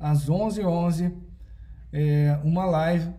[0.00, 1.12] às 11h11,
[1.92, 3.12] é, uma live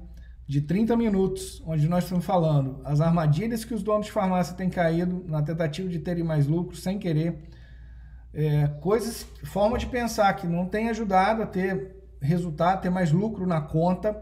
[0.47, 4.69] de 30 minutos, onde nós estamos falando as armadilhas que os donos de farmácia têm
[4.69, 7.47] caído na tentativa de terem mais lucro sem querer,
[8.33, 13.45] é, coisas, forma de pensar que não tem ajudado a ter resultado, ter mais lucro
[13.45, 14.21] na conta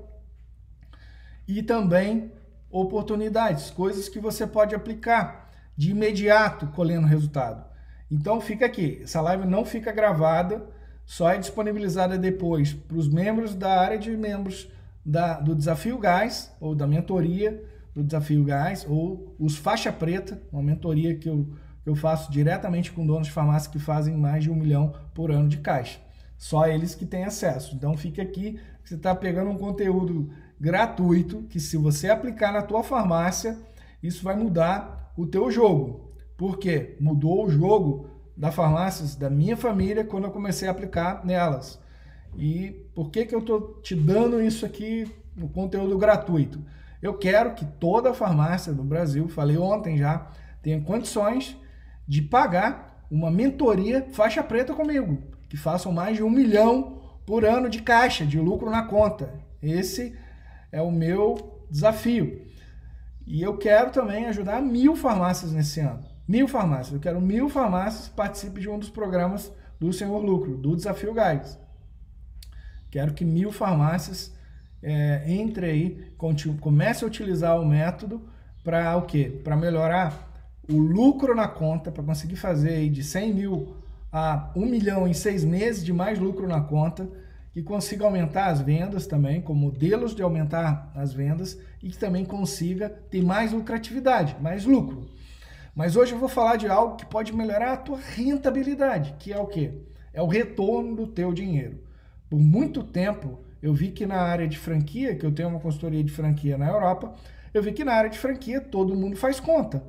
[1.47, 2.31] e também
[2.69, 7.65] oportunidades, coisas que você pode aplicar de imediato colhendo resultado.
[8.11, 10.67] Então fica aqui, essa live não fica gravada,
[11.09, 14.69] só é disponibilizada depois para os membros da área de membros
[15.03, 17.63] da, do Desafio Gás, ou da mentoria
[17.95, 21.49] do Desafio Gás, ou os Faixa Preta, uma mentoria que eu,
[21.83, 25.49] eu faço diretamente com donos de farmácia que fazem mais de um milhão por ano
[25.49, 25.99] de caixa.
[26.37, 27.75] Só eles que têm acesso.
[27.75, 30.29] Então fica aqui, você está pegando um conteúdo
[30.61, 33.57] gratuito que se você aplicar na tua farmácia,
[34.03, 36.13] isso vai mudar o teu jogo.
[36.37, 36.95] Por quê?
[37.01, 41.77] Mudou o jogo da farmácias da minha família quando eu comecei a aplicar nelas.
[42.37, 46.63] E por que, que eu estou te dando isso aqui, no conteúdo gratuito?
[47.01, 50.31] Eu quero que toda farmácia do Brasil, falei ontem já,
[50.63, 51.57] tenha condições
[52.07, 57.67] de pagar uma mentoria faixa preta comigo, que façam mais de um milhão por ano
[57.67, 59.33] de caixa, de lucro na conta.
[59.61, 60.17] Esse
[60.71, 62.41] é o meu desafio.
[63.27, 66.08] E eu quero também ajudar mil farmácias nesse ano.
[66.29, 66.93] Mil farmácias.
[66.93, 71.11] Eu quero mil farmácias que participem de um dos programas do Senhor Lucro, do Desafio
[71.11, 71.57] Gás.
[72.91, 74.31] Quero que mil farmácias
[74.83, 76.13] é, entrem aí,
[76.61, 78.21] comece a utilizar o método
[78.63, 79.41] para o quê?
[79.43, 80.31] Para melhorar
[80.71, 83.75] o lucro na conta, para conseguir fazer aí de 100 mil
[84.11, 87.09] a 1 milhão em seis meses de mais lucro na conta
[87.51, 92.23] que consiga aumentar as vendas também, com modelos de aumentar as vendas e que também
[92.23, 95.17] consiga ter mais lucratividade, mais lucro.
[95.79, 99.39] Mas hoje eu vou falar de algo que pode melhorar a tua rentabilidade, que é
[99.39, 99.71] o quê?
[100.11, 101.79] É o retorno do teu dinheiro.
[102.29, 106.03] Por muito tempo, eu vi que na área de franquia, que eu tenho uma consultoria
[106.03, 107.13] de franquia na Europa,
[107.53, 109.81] eu vi que na área de franquia todo mundo faz conta.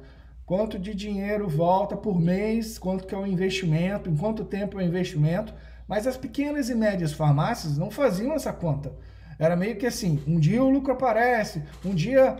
[0.46, 4.84] Quanto de dinheiro volta por mês, quanto que é o investimento, em quanto tempo é
[4.84, 5.52] o investimento,
[5.88, 8.92] mas as pequenas e médias farmácias não faziam essa conta.
[9.40, 12.36] Era meio que assim, um dia o lucro aparece, um dia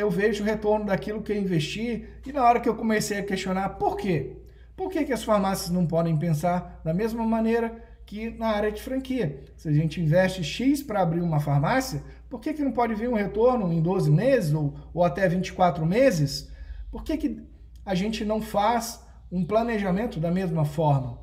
[0.00, 3.22] eu vejo o retorno daquilo que eu investi, e na hora que eu comecei a
[3.22, 4.36] questionar por quê?
[4.76, 8.82] Por que, que as farmácias não podem pensar da mesma maneira que na área de
[8.82, 9.44] franquia?
[9.56, 13.08] Se a gente investe X para abrir uma farmácia, por que, que não pode vir
[13.08, 16.50] um retorno em 12 meses ou, ou até 24 meses?
[16.90, 17.42] Por que, que
[17.86, 19.00] a gente não faz
[19.30, 21.18] um planejamento da mesma forma?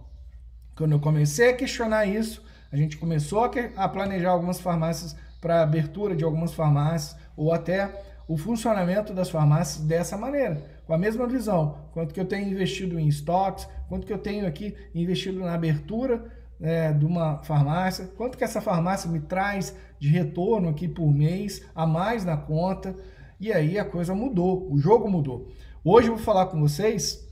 [0.77, 6.15] Quando eu comecei a questionar isso, a gente começou a planejar algumas farmácias para abertura
[6.15, 7.91] de algumas farmácias ou até
[8.27, 11.77] o funcionamento das farmácias dessa maneira, com a mesma visão.
[11.93, 16.25] Quanto que eu tenho investido em estoques, quanto que eu tenho aqui investido na abertura
[16.59, 21.65] é, de uma farmácia, quanto que essa farmácia me traz de retorno aqui por mês,
[21.75, 22.95] a mais na conta,
[23.39, 25.51] e aí a coisa mudou, o jogo mudou.
[25.83, 27.27] Hoje eu vou falar com vocês,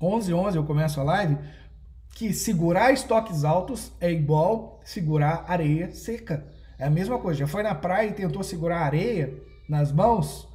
[0.00, 1.38] 11 11 eu começo a live,
[2.14, 6.46] que segurar estoques altos é igual segurar areia seca.
[6.78, 7.40] É a mesma coisa.
[7.40, 9.32] Já foi na praia e tentou segurar areia
[9.70, 10.48] nas mãos?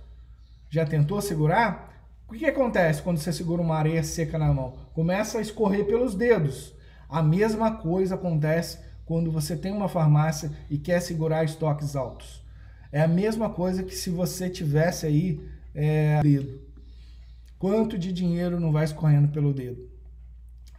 [0.69, 1.93] Já tentou segurar?
[2.27, 4.73] O que, acontece quando você segura uma areia seca na mão?
[4.93, 6.73] Começa a escorrer pelos dedos.
[7.07, 12.43] A mesma coisa acontece quando você tem uma farmácia e quer segurar estoques altos.
[12.91, 16.59] É a mesma coisa que se você tivesse aí é, dedo.
[17.57, 19.89] Quanto de dinheiro não vai escorrendo pelo dedo?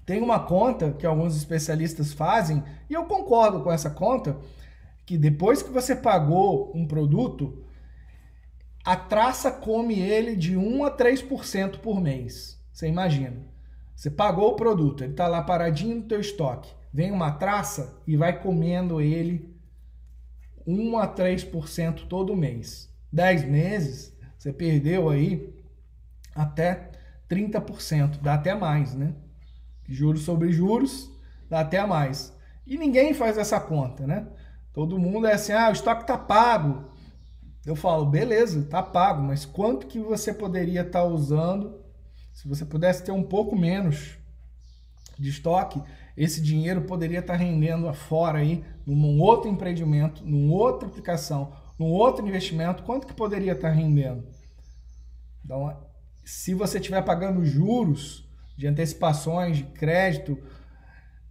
[0.05, 4.37] Tem uma conta que alguns especialistas fazem, e eu concordo com essa conta,
[5.07, 7.66] que depois que você pagou um produto,
[8.87, 12.57] a traça come ele de 1 a 3% por mês.
[12.73, 13.45] Você imagina.
[13.97, 16.73] Você pagou o produto, ele está lá paradinho no teu estoque.
[16.93, 19.53] Vem uma traça e vai comendo ele
[20.65, 22.89] 1 a 3% todo mês.
[23.13, 25.53] 10 meses, você perdeu aí
[26.33, 26.93] até
[27.29, 29.15] 30%, dá até mais, né?
[29.89, 31.11] Juros sobre juros,
[31.51, 32.33] dá até mais.
[32.65, 34.29] E ninguém faz essa conta, né?
[34.73, 36.95] Todo mundo é assim, ah, o estoque tá pago.
[37.67, 41.81] Eu falo, beleza, tá pago, mas quanto que você poderia estar tá usando
[42.33, 44.17] se você pudesse ter um pouco menos
[45.19, 45.83] de estoque?
[46.17, 51.87] Esse dinheiro poderia estar tá rendendo fora aí, num outro empreendimento, numa outra aplicação, num
[51.87, 54.25] outro investimento, quanto que poderia estar tá rendendo?
[55.45, 55.77] Então,
[56.25, 60.39] se você estiver pagando juros de antecipações, de crédito,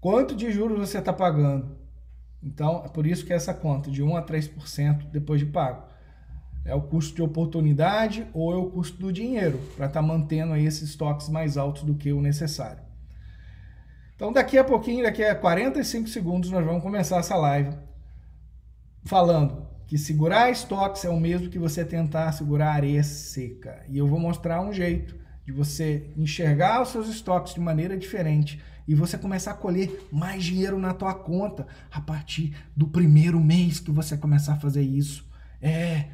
[0.01, 1.77] quanto de juros você está pagando.
[2.43, 5.94] Então, é por isso que é essa conta, de 1 a 3% depois de pago.
[6.65, 10.53] É o custo de oportunidade ou é o custo do dinheiro, para estar tá mantendo
[10.53, 12.83] aí esses estoques mais altos do que o necessário.
[14.15, 17.75] Então, daqui a pouquinho, daqui a 45 segundos, nós vamos começar essa live
[19.03, 23.83] falando que segurar estoques é o mesmo que você tentar segurar areia seca.
[23.87, 25.15] E eu vou mostrar um jeito
[25.45, 30.43] de você enxergar os seus estoques de maneira diferente e você começar a colher mais
[30.43, 35.27] dinheiro na tua conta a partir do primeiro mês que você começar a fazer isso.
[35.61, 36.05] É,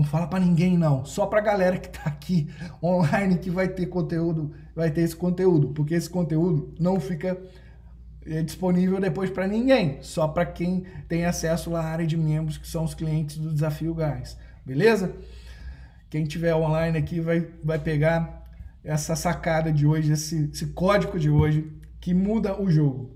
[0.00, 2.48] não fala para ninguém não, só para galera que tá aqui
[2.82, 7.38] online que vai ter conteúdo, vai ter esse conteúdo, porque esse conteúdo não fica
[8.24, 12.66] é disponível depois para ninguém, só para quem tem acesso à área de membros, que
[12.66, 14.38] são os clientes do Desafio Gás.
[14.64, 15.14] Beleza?
[16.08, 18.44] Quem tiver online aqui vai, vai pegar
[18.82, 21.70] essa sacada de hoje, esse, esse código de hoje
[22.00, 23.10] que muda o jogo.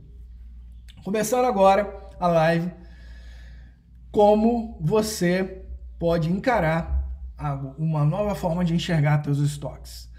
[1.03, 2.71] Começando agora a live,
[4.11, 5.64] como você
[5.99, 7.05] pode encarar
[7.79, 10.11] uma nova forma de enxergar seus estoques.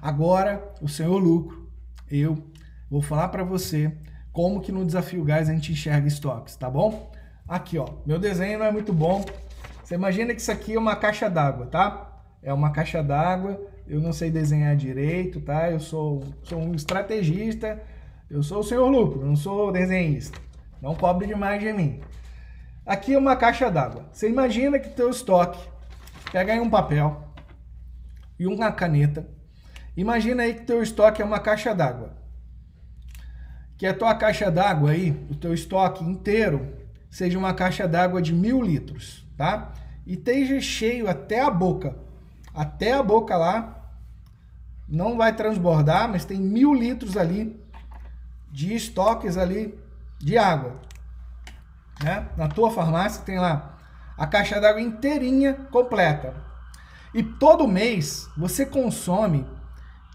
[0.00, 1.70] Agora, o senhor lucro,
[2.10, 2.50] eu
[2.90, 3.92] vou falar para você
[4.32, 7.12] como que no Desafio Gás a gente enxerga estoques, tá bom?
[7.46, 9.24] Aqui, ó, meu desenho não é muito bom.
[9.84, 12.22] Você imagina que isso aqui é uma caixa d'água, tá?
[12.42, 15.70] É uma caixa d'água, eu não sei desenhar direito, tá?
[15.70, 17.80] Eu sou, sou um estrategista,
[18.30, 20.38] eu sou o senhor lucro, não sou desenhista.
[20.80, 22.00] Não cobre demais de mim.
[22.84, 24.08] Aqui é uma caixa d'água.
[24.12, 25.60] Você imagina que teu estoque,
[26.30, 27.28] pega aí um papel
[28.38, 29.28] e uma caneta.
[29.96, 32.22] Imagina aí que teu estoque é uma caixa d'água
[33.82, 36.72] que a tua caixa d'água aí, o teu estoque inteiro,
[37.10, 39.72] seja uma caixa d'água de mil litros, tá?
[40.06, 41.96] E esteja cheio até a boca.
[42.54, 43.92] Até a boca lá,
[44.88, 47.60] não vai transbordar, mas tem mil litros ali
[48.52, 49.76] de estoques ali
[50.16, 50.80] de água.
[52.02, 52.28] Né?
[52.36, 53.78] Na tua farmácia tem lá
[54.16, 56.34] a caixa d'água inteirinha completa.
[57.14, 59.46] E todo mês você consome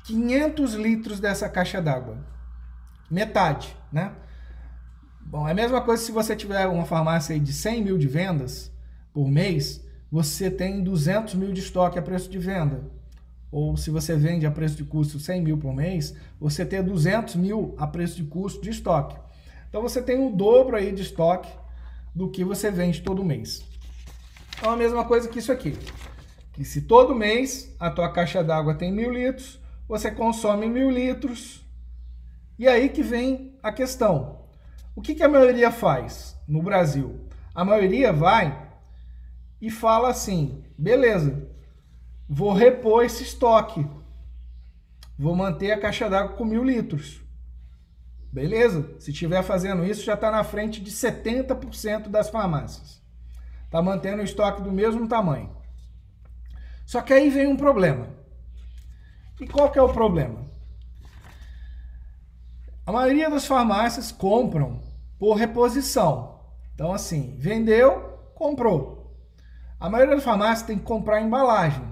[0.06, 2.18] 500 litros dessa caixa d'água
[3.10, 4.12] metade, né?
[5.22, 8.72] Bom, é a mesma coisa se você tiver uma farmácia de 100 mil de vendas
[9.14, 12.84] por mês, você tem 200 mil de estoque a preço de venda.
[13.52, 17.36] Ou se você vende a preço de custo 100 mil por mês, você tem 200
[17.36, 19.18] mil a preço de custo de estoque.
[19.70, 21.50] Então você tem o dobro aí de estoque
[22.18, 23.64] do que você vende todo mês.
[24.58, 25.78] Então a mesma coisa que isso aqui.
[26.52, 31.64] Que se todo mês a tua caixa d'água tem mil litros, você consome mil litros
[32.58, 34.40] e aí que vem a questão.
[34.96, 37.22] O que, que a maioria faz no Brasil?
[37.54, 38.68] A maioria vai
[39.62, 41.48] e fala assim: beleza,
[42.28, 43.86] vou repor esse estoque,
[45.20, 47.22] vou manter a caixa d'água com mil litros.
[48.32, 48.90] Beleza?
[49.00, 53.02] Se estiver fazendo isso, já está na frente de 70% das farmácias.
[53.66, 55.56] Está mantendo o estoque do mesmo tamanho.
[56.86, 58.08] Só que aí vem um problema.
[59.40, 60.46] E qual que é o problema?
[62.86, 64.82] A maioria das farmácias compram
[65.20, 66.40] por reposição.
[66.74, 68.98] Então, assim, vendeu, comprou.
[69.80, 71.84] A maioria das farmácias tem que comprar embalagem,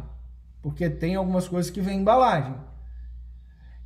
[0.62, 2.56] porque tem algumas coisas que vêm embalagem.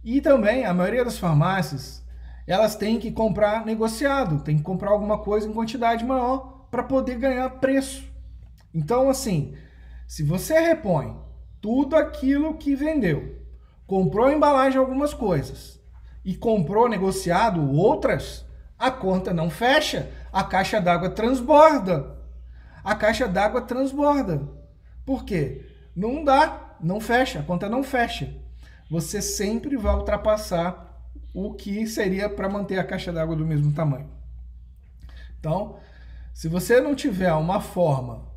[0.03, 2.05] E também a maioria das farmácias,
[2.51, 7.17] elas têm que comprar negociado, tem que comprar alguma coisa em quantidade maior para poder
[7.17, 8.03] ganhar preço.
[8.73, 9.53] Então, assim,
[10.07, 11.15] se você repõe
[11.61, 13.37] tudo aquilo que vendeu,
[13.85, 15.79] comprou embalagem algumas coisas,
[16.23, 18.45] e comprou negociado outras,
[18.77, 22.17] a conta não fecha, a caixa d'água transborda.
[22.83, 24.47] A caixa d'água transborda.
[25.05, 25.65] Por quê?
[25.95, 28.33] Não dá, não fecha, a conta não fecha.
[28.89, 30.88] Você sempre vai ultrapassar
[31.33, 34.09] o que seria para manter a caixa d'água do mesmo tamanho.
[35.39, 35.77] Então,
[36.33, 38.27] se você não tiver uma forma,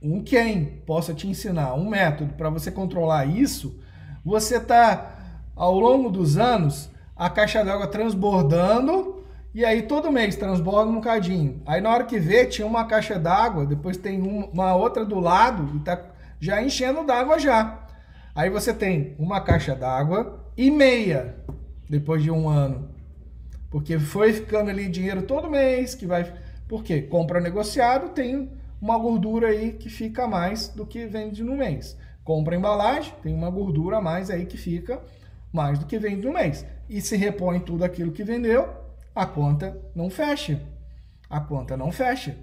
[0.00, 3.80] um quem possa te ensinar, um método para você controlar isso,
[4.24, 5.16] você está
[5.54, 9.22] ao longo dos anos a caixa d'água transbordando
[9.54, 11.62] e aí todo mês transborda um cadinho.
[11.66, 15.76] Aí na hora que vê, tinha uma caixa d'água, depois tem uma outra do lado
[15.76, 16.00] e tá
[16.40, 17.86] já enchendo d'água já.
[18.34, 21.36] Aí você tem uma caixa d'água e meia
[21.92, 22.88] depois de um ano.
[23.70, 26.32] Porque foi ficando ali dinheiro todo mês, que vai.
[26.66, 27.02] Por quê?
[27.02, 31.94] Compra negociado, tem uma gordura aí que fica mais do que vende no mês.
[32.24, 35.02] Compra embalagem, tem uma gordura a mais aí que fica
[35.52, 36.64] mais do que vende no mês.
[36.88, 38.70] E se repõe tudo aquilo que vendeu,
[39.14, 40.62] a conta não fecha.
[41.28, 42.38] A conta não fecha.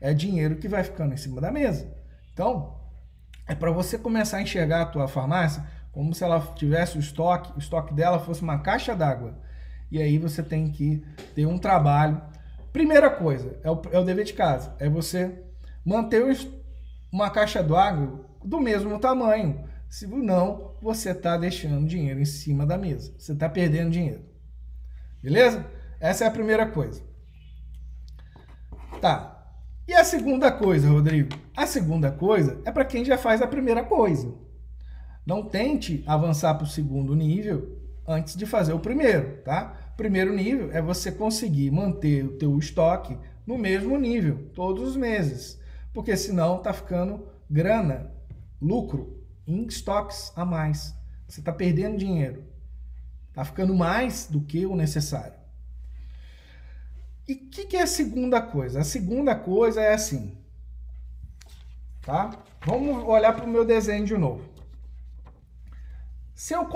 [0.00, 1.88] É dinheiro que vai ficando em cima da mesa.
[2.32, 2.74] Então,
[3.46, 7.52] é para você começar a enxergar a tua farmácia como se ela tivesse o estoque,
[7.56, 9.38] o estoque dela fosse uma caixa d'água.
[9.90, 11.02] E aí você tem que
[11.34, 12.20] ter um trabalho.
[12.72, 15.42] Primeira coisa, é o, é o dever de casa, é você
[15.84, 16.24] manter
[17.12, 19.64] uma caixa d'água do mesmo tamanho.
[19.88, 23.12] Se não, você está deixando dinheiro em cima da mesa.
[23.18, 24.24] Você está perdendo dinheiro.
[25.20, 25.66] Beleza?
[25.98, 27.02] Essa é a primeira coisa.
[29.00, 29.36] Tá.
[29.88, 31.36] E a segunda coisa, Rodrigo?
[31.56, 34.32] A segunda coisa é para quem já faz a primeira coisa.
[35.24, 39.92] Não tente avançar para o segundo nível antes de fazer o primeiro, tá?
[39.96, 45.60] Primeiro nível é você conseguir manter o teu estoque no mesmo nível todos os meses,
[45.92, 48.10] porque senão tá ficando grana,
[48.60, 50.94] lucro em estoques a mais.
[51.28, 52.44] Você está perdendo dinheiro.
[53.32, 55.38] Tá ficando mais do que o necessário.
[57.28, 58.80] E o que, que é a segunda coisa?
[58.80, 60.36] A segunda coisa é assim,
[62.02, 62.36] tá?
[62.66, 64.49] Vamos olhar para o meu desenho de novo.
[66.40, 66.66] Se eu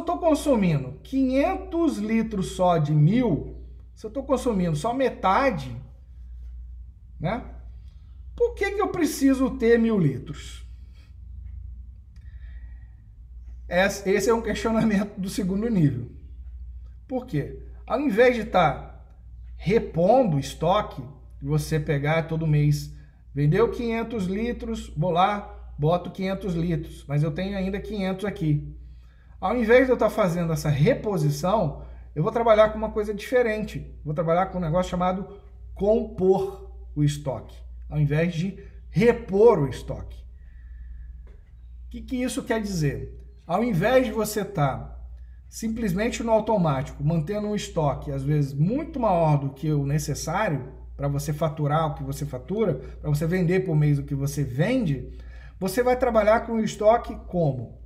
[0.00, 3.56] estou consumindo 500 litros só de mil,
[3.94, 5.80] se eu estou consumindo só metade,
[7.20, 7.54] né?
[8.34, 10.66] Por que, que eu preciso ter mil litros?
[13.68, 16.10] Esse é um questionamento do segundo nível.
[17.06, 17.62] Por quê?
[17.86, 19.04] Ao invés de estar tá
[19.56, 21.00] repondo estoque,
[21.40, 22.92] você pegar todo mês,
[23.32, 28.79] vendeu 500 litros, vou lá, boto 500 litros, mas eu tenho ainda 500 aqui.
[29.40, 31.82] Ao invés de eu estar fazendo essa reposição,
[32.14, 33.90] eu vou trabalhar com uma coisa diferente.
[34.04, 35.26] Vou trabalhar com um negócio chamado
[35.74, 37.56] compor o estoque,
[37.88, 40.18] ao invés de repor o estoque.
[41.86, 43.18] O que, que isso quer dizer?
[43.46, 45.00] Ao invés de você estar
[45.48, 51.08] simplesmente no automático, mantendo um estoque, às vezes muito maior do que o necessário para
[51.08, 55.18] você faturar o que você fatura, para você vender por mês o que você vende,
[55.58, 57.79] você vai trabalhar com o estoque como?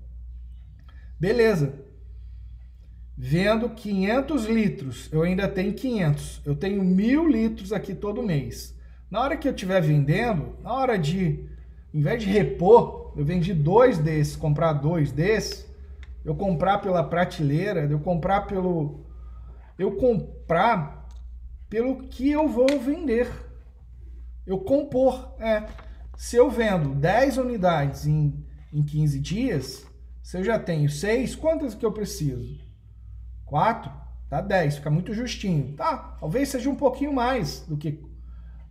[1.18, 1.84] Beleza.
[3.16, 6.42] Vendo 500 litros, eu ainda tenho 500.
[6.44, 8.74] Eu tenho mil litros aqui todo mês.
[9.10, 11.48] Na hora que eu estiver vendendo, na hora de,
[11.92, 15.64] em vez de repor, eu vendi dois desses, comprar dois desses,
[16.24, 19.04] eu comprar pela prateleira, eu comprar pelo.
[19.78, 21.08] Eu comprar
[21.68, 23.28] pelo que eu vou vender.
[24.46, 25.34] Eu compor.
[25.38, 25.64] É.
[26.16, 29.86] Se eu vendo 10 unidades em, em 15 dias,
[30.24, 32.58] se eu já tenho seis, quantas que eu preciso?
[33.44, 33.92] Quatro?
[34.30, 35.74] Tá 10, fica muito justinho.
[35.76, 38.02] Tá, talvez seja um pouquinho mais do que,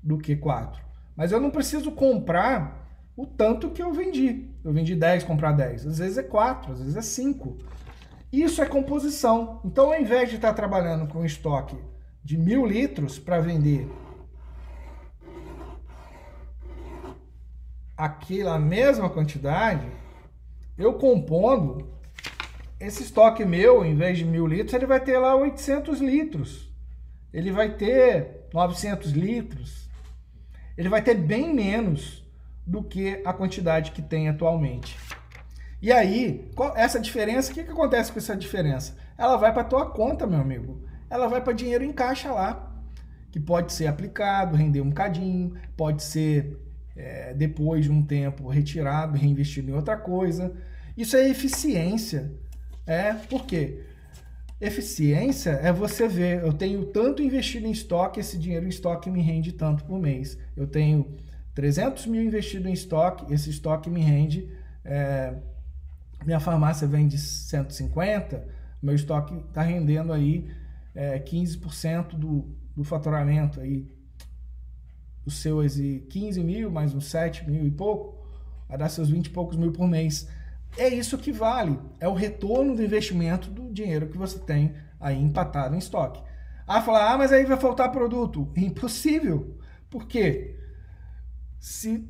[0.02, 0.82] do que quatro.
[1.16, 4.50] Mas eu não preciso comprar o tanto que eu vendi.
[4.64, 5.86] Eu vendi 10, comprar 10.
[5.86, 7.56] Às vezes é 4, às vezes é 5.
[8.32, 9.62] Isso é composição.
[9.64, 11.78] Então, ao invés de estar trabalhando com estoque
[12.24, 13.88] de mil litros para vender
[17.96, 19.86] aquela mesma quantidade,
[20.78, 21.94] eu compondo,
[22.80, 26.72] esse estoque meu, em vez de mil litros, ele vai ter lá 800 litros.
[27.32, 29.90] Ele vai ter 900 litros.
[30.78, 32.24] Ele vai ter bem menos
[32.66, 34.98] do que a quantidade que tem atualmente.
[35.82, 38.96] E aí, essa diferença, o que, que acontece com essa diferença?
[39.18, 40.82] Ela vai para tua conta, meu amigo.
[41.10, 42.72] Ela vai para dinheiro em caixa lá,
[43.32, 46.58] que pode ser aplicado, render um cadinho, pode ser
[46.96, 50.54] é, depois de um tempo retirado, reinvestido em outra coisa.
[50.96, 52.32] Isso é eficiência.
[52.86, 53.84] É, por quê?
[54.60, 59.22] Eficiência é você ver, eu tenho tanto investido em estoque, esse dinheiro em estoque me
[59.22, 60.38] rende tanto por mês.
[60.56, 61.18] Eu tenho
[61.54, 64.50] 300 mil investido em estoque, esse estoque me rende,
[64.86, 65.34] é,
[66.26, 68.48] minha farmácia vende 150,
[68.82, 70.50] meu estoque está rendendo aí
[70.96, 73.88] é, 15% do, do faturamento aí,
[75.26, 75.76] os seus
[76.10, 78.28] 15 mil, mais uns 7 mil e pouco,
[78.68, 80.28] vai dar seus 20 e poucos mil por mês.
[80.78, 85.22] É isso que vale, é o retorno do investimento do dinheiro que você tem aí
[85.22, 86.22] empatado em estoque.
[86.66, 88.52] Ah, falar, ah, mas aí vai faltar produto.
[88.56, 89.58] Impossível.
[89.90, 90.58] Por quê?
[91.60, 92.10] Se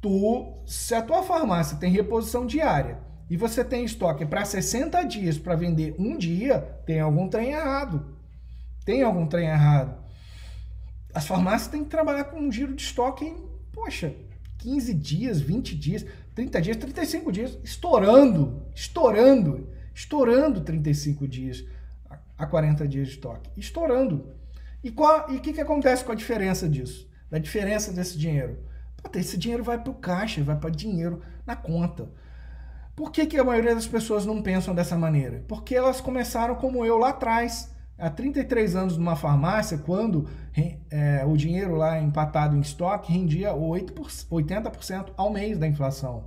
[0.00, 5.38] tu, se a tua farmácia tem reposição diária e você tem estoque para 60 dias
[5.38, 8.14] para vender um dia, tem algum trem errado.
[8.84, 10.03] Tem algum trem errado
[11.14, 13.36] as farmácias têm que trabalhar com um giro de estoque em,
[13.72, 14.14] poxa,
[14.58, 16.04] 15 dias, 20 dias,
[16.34, 21.64] 30 dias, 35 dias, estourando, estourando, estourando 35 dias
[22.36, 24.34] a 40 dias de estoque, estourando.
[24.82, 27.08] E o que, que acontece com a diferença disso?
[27.30, 28.58] Da diferença desse dinheiro?
[28.96, 32.10] Puta, esse dinheiro vai para o caixa, vai para dinheiro na conta.
[32.96, 35.44] Por que, que a maioria das pessoas não pensam dessa maneira?
[35.48, 40.28] Porque elas começaram como eu lá atrás, há 33 anos numa farmácia, quando
[40.90, 46.24] é, o dinheiro lá empatado em estoque rendia 8%, 80% ao mês da inflação.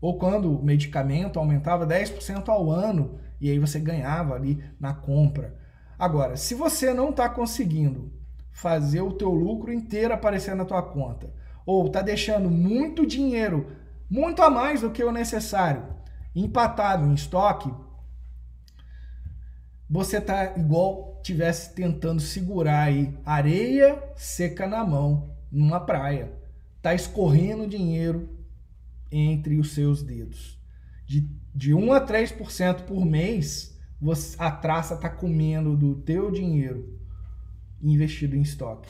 [0.00, 5.56] Ou quando o medicamento aumentava 10% ao ano e aí você ganhava ali na compra.
[5.98, 8.12] Agora, se você não está conseguindo
[8.52, 11.32] fazer o teu lucro inteiro aparecer na tua conta,
[11.66, 13.72] ou está deixando muito dinheiro,
[14.08, 15.84] muito a mais do que o necessário,
[16.34, 17.72] empatado em estoque,
[19.88, 26.32] você tá igual tivesse tentando segurar aí areia seca na mão numa praia.
[26.80, 28.28] Tá escorrendo dinheiro
[29.10, 30.58] entre os seus dedos.
[31.06, 36.98] De, de 1 a 3% por mês, você, a traça está comendo do teu dinheiro
[37.82, 38.88] investido em estoque.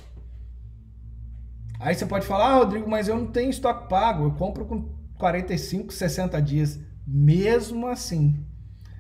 [1.79, 4.89] Aí você pode falar, ah, Rodrigo, mas eu não tenho estoque pago, eu compro com
[5.17, 6.81] 45, 60 dias.
[7.07, 8.45] Mesmo assim,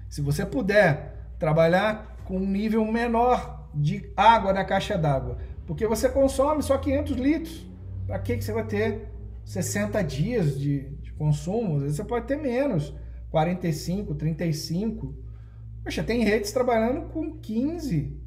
[0.09, 6.09] se você puder trabalhar com um nível menor de água na caixa d'água, porque você
[6.09, 7.67] consome só 500 litros,
[8.07, 9.09] para que, que você vai ter
[9.45, 11.77] 60 dias de, de consumo?
[11.77, 12.95] Às vezes você pode ter menos,
[13.31, 15.15] 45, 35.
[15.85, 18.19] Poxa, tem redes trabalhando com 15,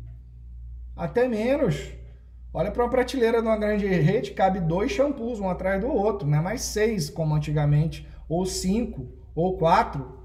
[0.95, 1.91] até menos.
[2.53, 6.27] Olha para uma prateleira de uma grande rede, cabe dois shampoos um atrás do outro,
[6.27, 10.20] não é mais seis como antigamente, ou cinco, ou quatro,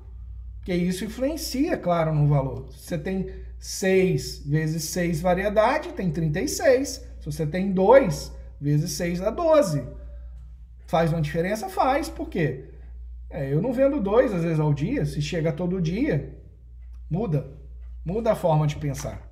[0.67, 2.67] porque isso influencia, claro, no valor.
[2.73, 6.89] Se você tem seis vezes seis variedade, tem 36.
[7.21, 9.87] Se você tem dois vezes seis dá 12.
[10.89, 11.69] Faz uma diferença?
[11.69, 12.65] Faz, por quê?
[13.31, 16.37] É, eu não vendo dois às vezes ao dia, se chega todo dia,
[17.09, 17.47] muda.
[18.05, 19.23] Muda a forma de pensar.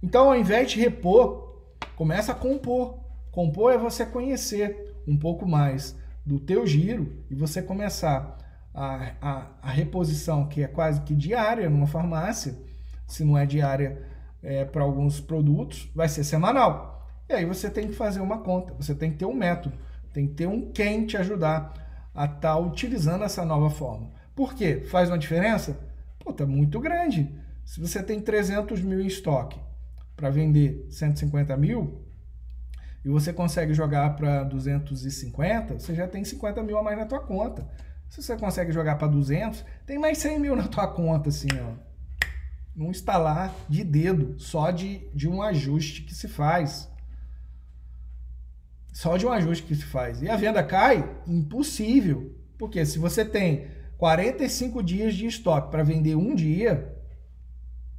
[0.00, 1.44] Então, ao invés de repor
[1.96, 3.00] Começa a compor.
[3.32, 8.38] Compor é você conhecer um pouco mais do teu giro e você começar
[8.74, 12.58] a, a, a reposição, que é quase que diária numa farmácia,
[13.06, 14.02] se não é diária
[14.42, 17.08] é, para alguns produtos, vai ser semanal.
[17.28, 19.76] E aí você tem que fazer uma conta, você tem que ter um método,
[20.12, 21.72] tem que ter um quem te ajudar
[22.14, 24.10] a estar tá utilizando essa nova forma.
[24.34, 24.84] Por quê?
[24.90, 25.78] Faz uma diferença?
[26.18, 27.32] Pô, tá muito grande.
[27.64, 29.58] Se você tem 300 mil em estoque
[30.16, 32.02] para vender 150 mil
[33.04, 37.20] e você consegue jogar para 250, você já tem 50 mil a mais na tua
[37.20, 37.66] conta.
[38.14, 41.72] Se você consegue jogar para 200, tem mais 100 mil na tua conta, assim, ó.
[42.76, 46.88] Num instalar de dedo, só de, de um ajuste que se faz.
[48.92, 50.22] Só de um ajuste que se faz.
[50.22, 51.08] E a venda cai?
[51.26, 52.36] Impossível.
[52.56, 53.66] Porque se você tem
[53.98, 56.94] 45 dias de estoque para vender um dia,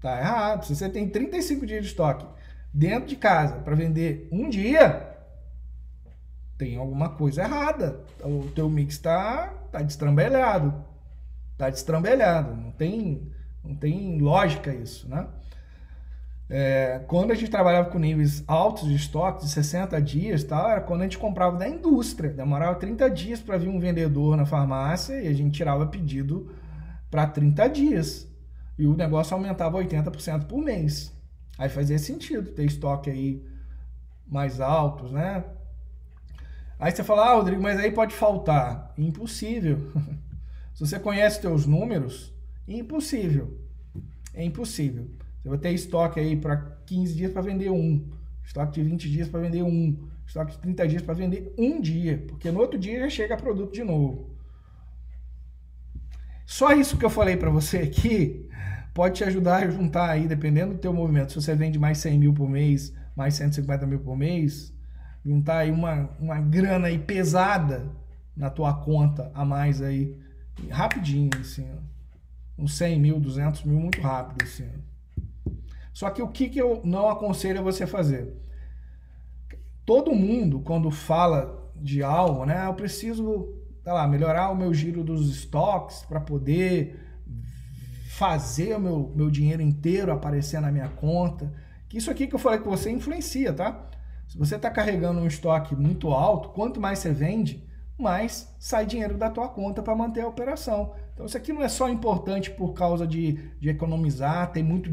[0.06, 0.66] Tá errado.
[0.66, 2.28] Se você tem 35 dias de estoque
[2.72, 5.18] dentro de casa para vender um dia,
[6.60, 8.04] tem alguma coisa errada.
[8.24, 10.74] O teu mix está tá destrambelhado.
[11.58, 12.56] Tá destrambelhado.
[12.56, 13.32] Não tem,
[13.64, 15.28] não tem lógica isso, né?
[16.48, 20.80] É, quando a gente trabalhava com níveis altos de estoque, de 60 dias, tal, era
[20.80, 22.30] quando a gente comprava da indústria.
[22.30, 26.52] Demorava 30 dias para vir um vendedor na farmácia e a gente tirava pedido
[27.10, 28.28] para 30 dias
[28.78, 31.12] e o negócio aumentava 80% por mês.
[31.58, 33.44] Aí fazia sentido ter estoque aí
[34.28, 35.44] mais altos, né?
[36.80, 38.94] Aí você fala, ah, Rodrigo, mas aí pode faltar.
[38.98, 39.92] Impossível.
[40.74, 42.34] Se você conhece teus números,
[42.68, 43.58] impossível.
[44.34, 45.10] É impossível.
[45.42, 48.06] Você vai ter estoque aí para 15 dias para vender um,
[48.46, 52.24] estoque de 20 dias para vender um, estoque de 30 dias para vender um dia,
[52.28, 54.36] porque no outro dia já chega produto de novo.
[56.46, 58.50] Só isso que eu falei para você aqui
[58.94, 61.32] pode te ajudar a juntar aí, dependendo do teu movimento.
[61.32, 64.74] Se você vende mais 100 mil por mês, mais 150 mil por mês,
[65.26, 67.90] juntar aí uma, uma grana aí pesada
[68.38, 70.16] na tua conta a mais aí,
[70.70, 71.68] rapidinho, assim,
[72.58, 74.70] uns 100 mil, 200 mil, muito rápido, assim.
[75.92, 78.36] Só que o que, que eu não aconselho a você fazer?
[79.86, 85.04] Todo mundo, quando fala de algo, né, eu preciso, sei lá, melhorar o meu giro
[85.04, 87.00] dos estoques para poder
[88.10, 91.52] fazer o meu, meu dinheiro inteiro aparecer na minha conta.
[91.88, 93.90] Que isso aqui que eu falei que você influencia, tá?
[94.28, 97.64] Se você está carregando um estoque muito alto, quanto mais você vende,
[97.98, 100.94] mais sai dinheiro da tua conta para manter a operação.
[101.14, 104.92] Então isso aqui não é só importante por causa de, de economizar, tem muito,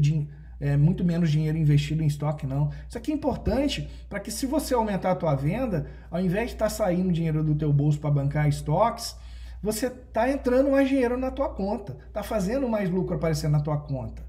[0.59, 2.71] é, muito menos dinheiro investido em estoque, não.
[2.87, 6.55] Isso aqui é importante para que se você aumentar a tua venda, ao invés de
[6.55, 9.15] estar tá saindo dinheiro do teu bolso para bancar estoques,
[9.61, 13.77] você está entrando mais dinheiro na tua conta, está fazendo mais lucro aparecer na tua
[13.77, 14.23] conta.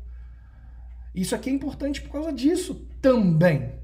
[1.15, 3.84] Isso aqui é importante por causa disso também.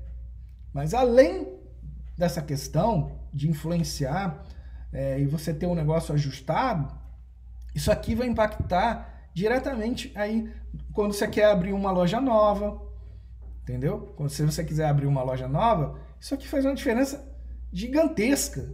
[0.72, 1.48] Mas além
[2.16, 4.44] dessa questão de influenciar
[4.92, 6.92] é, e você ter um negócio ajustado,
[7.74, 10.52] isso aqui vai impactar diretamente aí
[10.92, 12.80] quando você quer abrir uma loja nova,
[13.62, 14.12] entendeu?
[14.16, 17.24] Quando se você quiser abrir uma loja nova, isso aqui faz uma diferença
[17.72, 18.68] gigantesca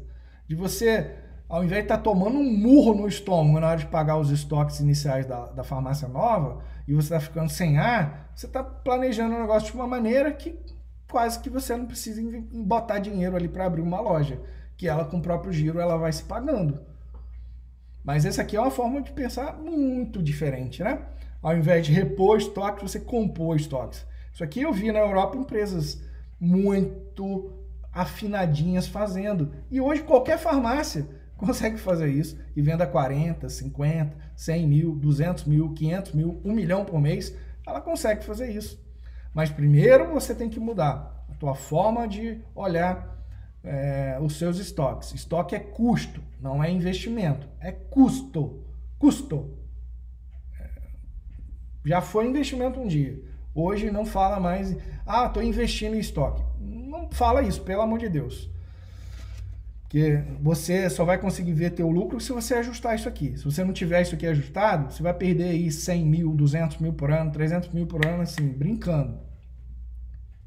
[0.49, 3.87] de você ao invés de estar tá tomando um murro no estômago na hora de
[3.87, 8.47] pagar os estoques iniciais da, da farmácia nova e você está ficando sem ar, você
[8.47, 10.59] está planejando o negócio de uma maneira que
[11.09, 12.21] quase que você não precisa
[12.53, 14.41] botar dinheiro ali para abrir uma loja,
[14.77, 16.81] que ela com o próprio giro ela vai se pagando.
[18.05, 21.03] Mas essa aqui é uma forma de pensar muito diferente, né?
[21.43, 24.07] Ao invés de repor estoques, você compor estoques.
[24.33, 26.03] Isso aqui eu vi na Europa empresas
[26.39, 27.53] muito
[27.93, 29.53] afinadinhas fazendo.
[29.71, 35.73] E hoje qualquer farmácia consegue fazer isso e venda 40, 50, 100 mil, 200 mil,
[35.73, 37.35] 500 mil, 1 milhão por mês,
[37.67, 38.86] ela consegue fazer isso.
[39.37, 43.23] Mas primeiro você tem que mudar a tua forma de olhar
[43.63, 45.13] é, os seus estoques.
[45.13, 48.65] Estoque é custo, não é investimento, é custo.
[48.99, 49.59] Custo.
[50.59, 50.71] É,
[51.85, 53.23] já foi investimento um dia.
[53.55, 56.43] Hoje não fala mais, ah, estou investindo em estoque.
[56.59, 58.51] Não fala isso, pelo amor de Deus.
[59.83, 63.37] Porque você só vai conseguir ver teu lucro se você ajustar isso aqui.
[63.37, 66.95] Se você não tiver isso aqui ajustado, você vai perder aí 100 mil, 200 mil
[66.95, 69.26] por ano, 300 mil por ano, assim, brincando.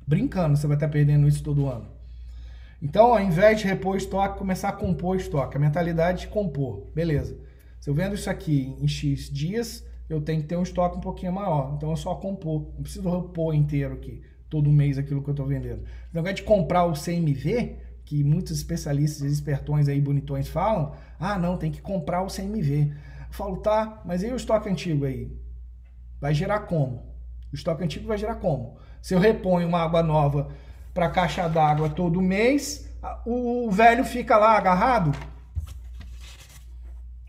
[0.10, 1.86] Brincando, você vai estar perdendo isso todo ano.
[2.82, 5.56] Então, ao invés de repor estoque, começar a compor estoque.
[5.56, 6.88] A mentalidade de compor.
[6.96, 7.38] Beleza.
[7.80, 11.00] Se eu vendo isso aqui em X dias, eu tenho que ter um estoque um
[11.00, 11.76] pouquinho maior.
[11.78, 12.72] Então, eu só compor.
[12.74, 15.84] Não preciso repor inteiro aqui, todo mês, aquilo que eu estou vendendo.
[16.12, 21.56] Ao invés de comprar o CMV, que muitos especialistas espertões aí, bonitões, falam, ah, não,
[21.56, 22.94] tem que comprar o CMV.
[23.28, 25.32] Eu falo, tá, mas e o estoque antigo aí?
[26.20, 27.04] Vai gerar como?
[27.54, 28.80] O estoque antigo vai gerar como?
[29.02, 30.50] Se eu reponho uma água nova
[30.94, 32.90] para a caixa d'água todo mês,
[33.26, 35.12] o velho fica lá agarrado.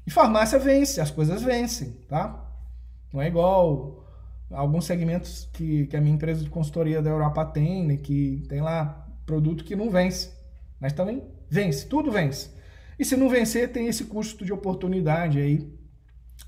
[0.06, 2.44] E farmácia vence, as coisas vencem, tá?
[3.12, 4.04] Não é igual
[4.50, 8.60] alguns segmentos que, que a minha empresa de consultoria da Europa tem, né, que tem
[8.60, 10.32] lá produto que não vence.
[10.80, 12.50] Mas também vence, tudo vence.
[12.98, 15.72] E se não vencer, tem esse custo de oportunidade aí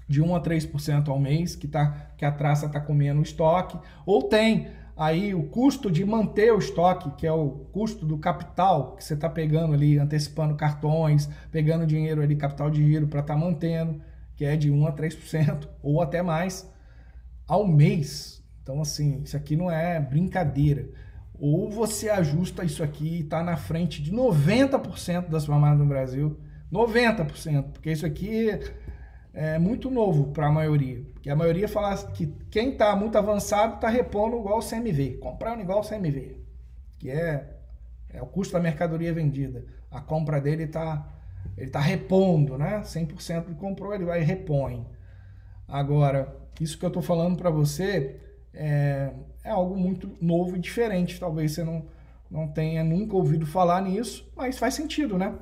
[0.09, 3.79] de 1 a 3% ao mês que, tá, que a traça está comendo o estoque.
[4.05, 8.97] Ou tem aí o custo de manter o estoque, que é o custo do capital
[8.97, 13.35] que você está pegando ali, antecipando cartões, pegando dinheiro ali, capital de giro para estar
[13.35, 14.01] tá mantendo,
[14.37, 16.71] que é de 1 a 3% ou até mais
[17.47, 18.43] ao mês.
[18.63, 20.89] Então, assim, isso aqui não é brincadeira
[21.45, 26.39] ou você ajusta isso aqui e está na frente de 90% das farmácias no Brasil.
[26.73, 28.49] 90%, porque isso aqui
[29.33, 31.03] é muito novo para a maioria.
[31.13, 35.61] Porque a maioria fala que quem está muito avançado está repondo igual o CMV, comprando
[35.61, 36.37] igual o CMV,
[36.99, 37.57] que é,
[38.11, 39.65] é o custo da mercadoria vendida.
[39.91, 41.09] A compra dele está
[41.57, 42.81] ele tá repondo, né?
[42.81, 44.87] 100% ele comprou, ele vai e repõe.
[45.67, 48.21] Agora, isso que eu estou falando para você
[48.55, 49.11] é,
[49.43, 51.19] é algo muito novo e diferente.
[51.19, 51.85] Talvez você não,
[52.31, 55.35] não tenha nunca ouvido falar nisso, mas faz sentido, né?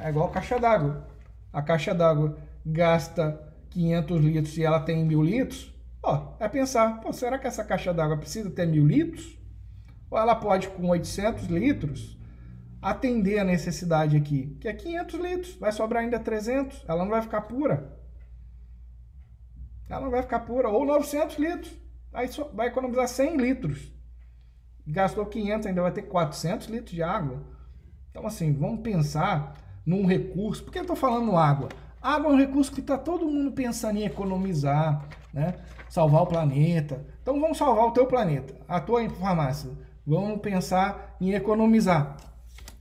[0.00, 1.06] É igual a caixa d'água.
[1.52, 5.74] A caixa d'água gasta 500 litros e ela tem mil litros.
[6.02, 9.38] Ó, é pensar, pô, será que essa caixa d'água precisa ter mil litros?
[10.10, 12.18] Ou ela pode, com 800 litros,
[12.80, 15.54] atender a necessidade aqui, que é 500 litros.
[15.56, 17.98] Vai sobrar ainda 300, ela não vai ficar pura.
[19.88, 20.68] Ela não vai ficar pura.
[20.68, 21.72] Ou 900 litros.
[22.12, 23.92] Aí vai economizar 100 litros.
[24.86, 27.42] Gastou 500, ainda vai ter 400 litros de água.
[28.10, 30.62] Então, assim, vamos pensar num recurso.
[30.62, 31.68] Por que eu estou falando água?
[32.04, 35.54] Água é um recurso que está todo mundo pensando em economizar, né?
[35.88, 37.02] salvar o planeta.
[37.22, 39.70] Então, vamos salvar o teu planeta, a tua farmácia.
[40.06, 42.16] Vamos pensar em economizar.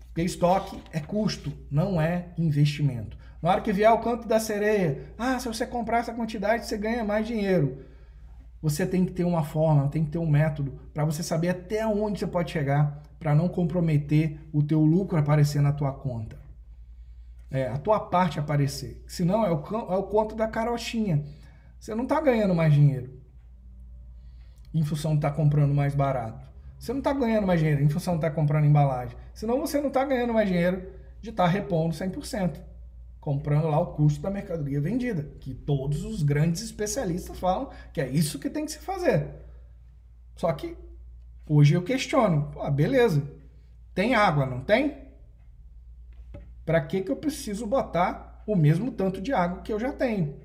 [0.08, 3.18] Porque estoque é custo, não é investimento.
[3.42, 6.78] Na hora que vier o canto da sereia, ah, se você comprar essa quantidade, você
[6.78, 7.78] ganha mais dinheiro
[8.64, 11.86] você tem que ter uma forma, tem que ter um método para você saber até
[11.86, 16.43] onde você pode chegar para não comprometer o teu lucro aparecer na tua conta.
[17.54, 19.02] É, a tua parte aparecer.
[19.08, 21.24] Senão é o, é o conto da carochinha.
[21.80, 23.22] Você não está ganhando mais dinheiro
[24.74, 26.46] em função de estar tá comprando mais barato.
[26.80, 29.16] Você não está ganhando mais dinheiro em função de estar tá comprando embalagem.
[29.34, 32.60] Senão você não está ganhando mais dinheiro de estar tá repondo 100%
[33.24, 38.10] comprando lá o custo da mercadoria vendida, que todos os grandes especialistas falam que é
[38.10, 39.30] isso que tem que se fazer.
[40.36, 40.76] Só que
[41.48, 43.24] hoje eu questiono, ah, beleza,
[43.96, 45.03] tem água, não tem?
[46.66, 50.40] Para que, que eu preciso botar o mesmo tanto de água que eu já tenho?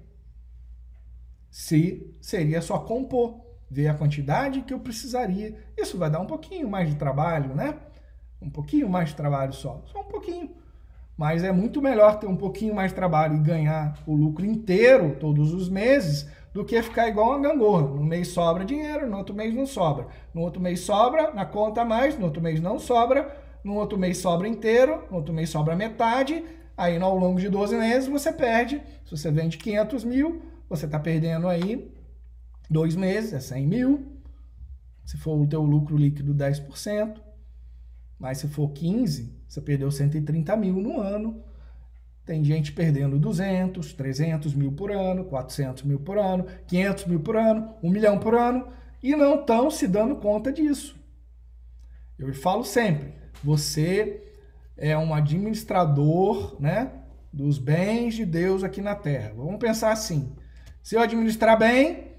[1.50, 5.56] Se seria só compor, ver a quantidade que eu precisaria.
[5.76, 7.74] Isso vai dar um pouquinho mais de trabalho, né?
[8.40, 10.50] Um pouquinho mais de trabalho só, só um pouquinho.
[11.16, 15.16] Mas é muito melhor ter um pouquinho mais de trabalho e ganhar o lucro inteiro
[15.18, 17.88] todos os meses do que ficar igual uma gangorra.
[17.88, 20.06] No mês sobra dinheiro, no outro mês não sobra.
[20.32, 23.36] No outro mês sobra, na conta mais, no outro mês não sobra,
[23.68, 26.42] no outro mês sobra inteiro, no outro mês sobra metade.
[26.76, 28.80] Aí ao longo de 12 meses você perde.
[29.04, 31.92] Se você vende 500 mil, você está perdendo aí
[32.70, 34.06] dois meses, é 100 mil.
[35.04, 37.20] Se for o teu lucro líquido 10%.
[38.18, 41.42] Mas se for 15, você perdeu 130 mil no ano.
[42.24, 47.36] Tem gente perdendo 200, 300 mil por ano, 400 mil por ano, 500 mil por
[47.36, 48.66] ano, 1 milhão por ano.
[49.00, 50.98] e não estão se dando conta disso.
[52.18, 54.22] Eu falo sempre, você
[54.76, 56.92] é um administrador, né,
[57.32, 59.32] dos bens de Deus aqui na terra.
[59.36, 60.32] Vamos pensar assim:
[60.82, 62.12] se eu administrar bem,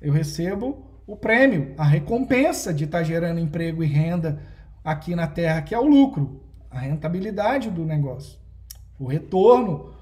[0.00, 4.42] eu recebo o prêmio, a recompensa de estar gerando emprego e renda
[4.84, 8.38] aqui na terra, que é o lucro, a rentabilidade do negócio,
[8.98, 9.94] o retorno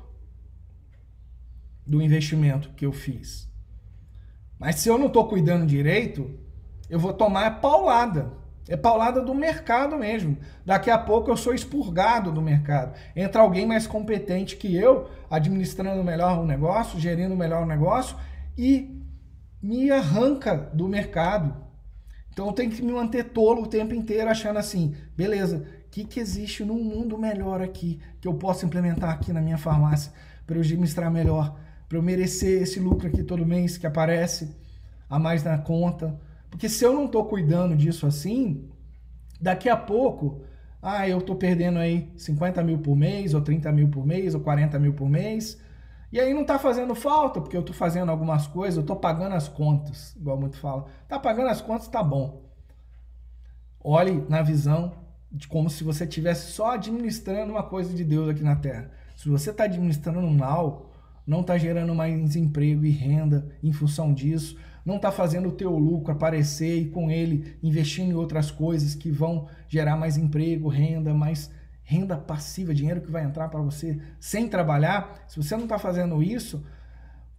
[1.86, 3.48] do investimento que eu fiz.
[4.58, 6.28] Mas se eu não estou cuidando direito,
[6.90, 8.32] eu vou tomar paulada.
[8.68, 10.36] É paulada do mercado mesmo.
[10.64, 12.94] Daqui a pouco eu sou expurgado do mercado.
[13.14, 18.16] Entra alguém mais competente que eu, administrando melhor o negócio, gerindo melhor o negócio
[18.58, 19.00] e
[19.62, 21.64] me arranca do mercado.
[22.32, 26.04] Então eu tenho que me manter tolo o tempo inteiro achando assim, beleza, o que,
[26.04, 30.12] que existe num mundo melhor aqui que eu posso implementar aqui na minha farmácia
[30.44, 31.56] para eu administrar melhor,
[31.88, 34.54] para eu merecer esse lucro aqui todo mês que aparece
[35.08, 36.20] a mais na conta
[36.50, 38.68] porque se eu não estou cuidando disso assim,
[39.40, 40.42] daqui a pouco,
[40.80, 44.40] ah, eu estou perdendo aí 50 mil por mês, ou 30 mil por mês, ou
[44.40, 45.60] 40 mil por mês.
[46.12, 49.34] E aí não está fazendo falta, porque eu estou fazendo algumas coisas, eu estou pagando
[49.34, 50.86] as contas, igual muito fala.
[51.02, 52.44] Está pagando as contas, tá bom.
[53.80, 54.92] Olhe na visão
[55.30, 58.90] de como se você estivesse só administrando uma coisa de Deus aqui na Terra.
[59.16, 60.92] Se você está administrando mal,
[61.26, 65.76] não está gerando mais emprego e renda em função disso, não está fazendo o teu
[65.76, 71.12] lucro aparecer e com ele investindo em outras coisas que vão gerar mais emprego, renda,
[71.12, 71.50] mais
[71.82, 76.22] renda passiva, dinheiro que vai entrar para você sem trabalhar, se você não está fazendo
[76.22, 76.64] isso,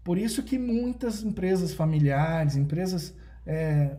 [0.04, 3.14] por isso que muitas empresas familiares, empresas
[3.46, 3.98] é,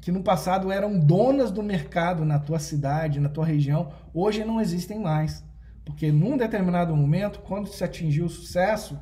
[0.00, 4.60] que no passado eram donas do mercado na tua cidade, na tua região, hoje não
[4.60, 5.44] existem mais.
[5.84, 8.98] Porque num determinado momento, quando se atingiu o sucesso,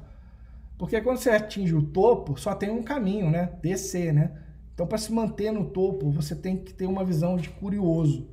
[0.78, 3.50] porque quando você atinge o topo, só tem um caminho, né?
[3.62, 4.32] Descer, né?
[4.74, 8.28] Então, para se manter no topo, você tem que ter uma visão de curioso.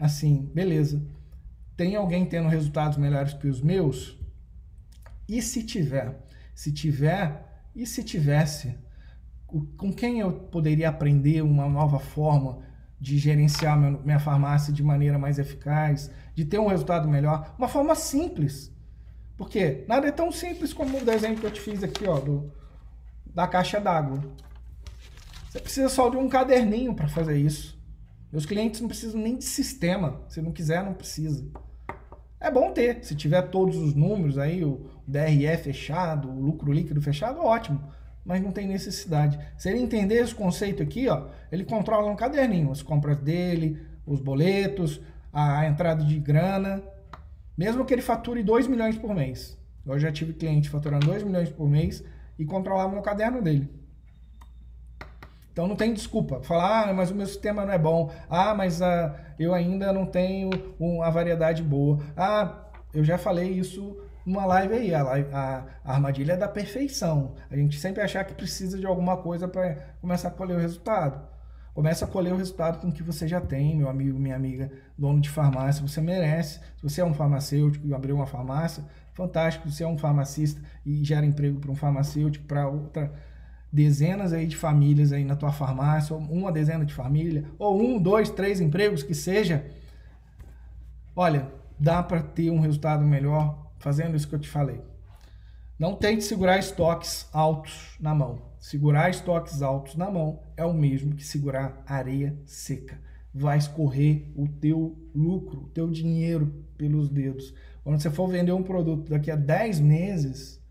[0.00, 1.04] Assim, beleza.
[1.76, 4.16] Tem alguém tendo resultados melhores que os meus?
[5.28, 6.26] E se tiver?
[6.54, 8.78] Se tiver, e se tivesse?
[9.76, 12.62] Com quem eu poderia aprender uma nova forma
[13.00, 17.52] de gerenciar minha farmácia de maneira mais eficaz, de ter um resultado melhor?
[17.58, 18.69] Uma forma simples
[19.40, 22.52] porque nada é tão simples como o desenho que eu te fiz aqui, ó, do,
[23.24, 24.22] da caixa d'água.
[25.48, 27.82] Você precisa só de um caderninho para fazer isso.
[28.30, 30.20] Meus clientes não precisam nem de sistema.
[30.28, 31.42] Se não quiser, não precisa.
[32.38, 33.02] É bom ter.
[33.02, 37.82] Se tiver todos os números aí, o DRE fechado, o lucro líquido fechado, ótimo.
[38.22, 39.40] Mas não tem necessidade.
[39.56, 44.20] Se ele entender esse conceito aqui, ó, ele controla um caderninho as compras dele, os
[44.20, 45.00] boletos,
[45.32, 46.82] a entrada de grana,
[47.60, 49.54] mesmo que ele fature 2 milhões por mês.
[49.84, 52.02] Eu já tive cliente faturando 2 milhões por mês
[52.38, 53.68] e controlava no caderno dele.
[55.52, 56.42] Então não tem desculpa.
[56.42, 58.10] Falar, ah, mas o meu sistema não é bom.
[58.30, 61.98] Ah, mas ah, eu ainda não tenho uma variedade boa.
[62.16, 63.94] Ah, eu já falei isso
[64.24, 64.94] numa live aí.
[64.94, 67.34] A, live, a, a armadilha é da perfeição.
[67.50, 71.28] A gente sempre achar que precisa de alguma coisa para começar a colher o resultado.
[71.74, 74.70] Comece a colher o resultado com o que você já tem, meu amigo, minha amiga,
[74.98, 75.86] dono de farmácia.
[75.86, 76.60] Você merece.
[76.76, 79.68] Se você é um farmacêutico e abriu uma farmácia, fantástico.
[79.68, 83.12] Se você é um farmacista e gera emprego para um farmacêutico, para outra
[83.72, 88.00] dezenas aí de famílias aí na tua farmácia, ou uma dezena de família, ou um,
[88.00, 89.64] dois, três empregos que seja.
[91.14, 94.89] Olha, dá para ter um resultado melhor fazendo isso que eu te falei.
[95.80, 98.42] Não tente segurar estoques altos na mão.
[98.58, 103.00] Segurar estoques altos na mão é o mesmo que segurar areia seca.
[103.32, 107.54] Vai escorrer o teu lucro, o teu dinheiro pelos dedos.
[107.82, 110.62] Quando você for vender um produto daqui a 10 meses,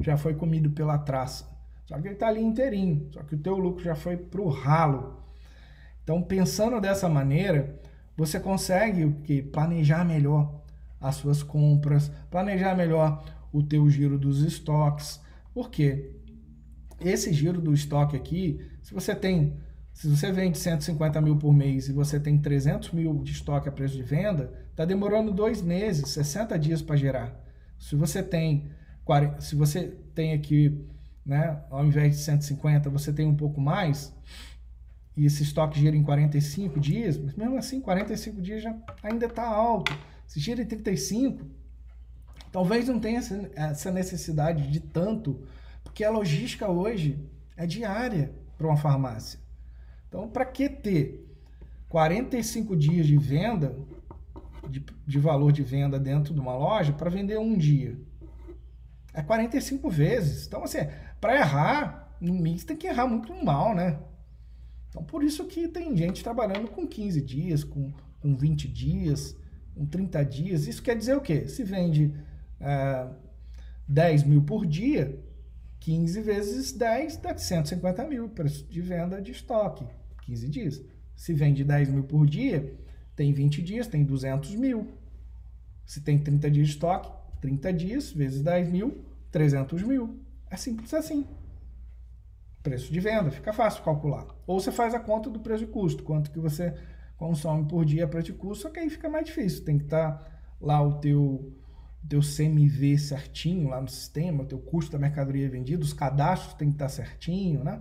[0.00, 1.48] já foi comido pela traça.
[1.86, 4.48] Só que ele está ali inteirinho, só que o teu lucro já foi para o
[4.48, 5.22] ralo.
[6.02, 7.80] Então, pensando dessa maneira,
[8.16, 9.40] você consegue o que?
[9.40, 10.52] Planejar melhor
[11.00, 13.22] as suas compras, planejar melhor
[13.52, 15.20] o teu giro dos estoques.
[15.52, 16.22] Por quê?
[17.04, 19.56] esse giro do estoque aqui, se você tem,
[19.92, 23.72] se você vende 150 mil por mês e você tem 300 mil de estoque a
[23.72, 27.40] preço de venda, está demorando dois meses, 60 dias para gerar.
[27.78, 28.70] Se você tem,
[29.40, 30.86] se você tem aqui,
[31.24, 34.14] né, ao invés de 150, você tem um pouco mais,
[35.16, 39.46] e esse estoque gira em 45 dias, mas mesmo assim, 45 dias já ainda está
[39.46, 39.92] alto.
[40.26, 41.44] Se gira em 35,
[42.52, 43.20] talvez não tenha
[43.56, 45.42] essa necessidade de tanto
[45.82, 47.18] porque a logística hoje
[47.56, 49.40] é diária para uma farmácia.
[50.08, 51.26] Então, para que ter
[51.88, 53.76] 45 dias de venda,
[54.68, 57.98] de, de valor de venda dentro de uma loja, para vender um dia?
[59.12, 60.46] É 45 vezes.
[60.46, 60.78] Então, assim,
[61.20, 63.98] para errar, no mix tem que errar muito mal, né?
[64.88, 69.36] Então, por isso que tem gente trabalhando com 15 dias, com, com 20 dias,
[69.74, 70.66] com 30 dias.
[70.66, 71.48] Isso quer dizer o quê?
[71.48, 72.14] Se vende
[72.62, 73.08] é,
[73.88, 75.22] 10 mil por dia,
[75.80, 79.84] 15 vezes 10 dá 150 mil preço de venda de estoque,
[80.22, 80.82] 15 dias.
[81.16, 82.74] Se vende 10 mil por dia,
[83.14, 84.88] tem 20 dias, tem 200 mil.
[85.84, 90.20] Se tem 30 dias de estoque, 30 dias vezes 10 mil, 300 mil.
[90.48, 91.26] É simples assim.
[92.62, 94.26] Preço de venda, fica fácil calcular.
[94.46, 96.74] Ou você faz a conta do preço de custo, quanto que você
[97.16, 99.64] consome por dia preço de custo, só que aí fica mais difícil.
[99.64, 101.52] Tem que estar tá lá o teu,
[102.08, 106.74] teu CMV certinho lá no sistema, teu custo da mercadoria vendida, os cadastros tem que
[106.74, 107.80] estar certinho, né?